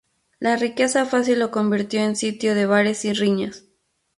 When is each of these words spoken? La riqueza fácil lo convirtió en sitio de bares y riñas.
La 0.39 0.55
riqueza 0.55 1.05
fácil 1.05 1.37
lo 1.37 1.51
convirtió 1.51 1.99
en 2.01 2.15
sitio 2.15 2.55
de 2.55 2.65
bares 2.65 3.05
y 3.05 3.13
riñas. 3.13 3.65